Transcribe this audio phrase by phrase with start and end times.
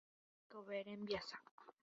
[0.39, 1.37] Hekove rembiasa.